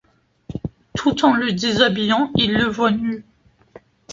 [0.95, 3.23] Tout en le déshabillant, il le voit nu.